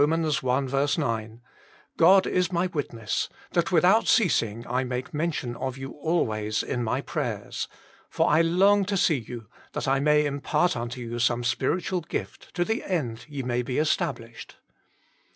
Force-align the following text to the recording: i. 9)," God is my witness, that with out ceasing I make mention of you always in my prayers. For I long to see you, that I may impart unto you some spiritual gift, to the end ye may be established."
i. 0.01 0.87
9)," 0.97 1.41
God 1.97 2.25
is 2.25 2.51
my 2.51 2.65
witness, 2.65 3.29
that 3.51 3.71
with 3.71 3.85
out 3.85 4.07
ceasing 4.07 4.65
I 4.67 4.83
make 4.83 5.13
mention 5.13 5.55
of 5.55 5.77
you 5.77 5.91
always 5.91 6.63
in 6.63 6.83
my 6.83 7.01
prayers. 7.01 7.67
For 8.09 8.27
I 8.27 8.41
long 8.41 8.83
to 8.85 8.97
see 8.97 9.19
you, 9.19 9.45
that 9.73 9.87
I 9.87 9.99
may 9.99 10.25
impart 10.25 10.75
unto 10.75 10.99
you 11.01 11.19
some 11.19 11.43
spiritual 11.43 12.01
gift, 12.01 12.51
to 12.55 12.65
the 12.65 12.83
end 12.83 13.27
ye 13.29 13.43
may 13.43 13.61
be 13.61 13.77
established." 13.77 14.55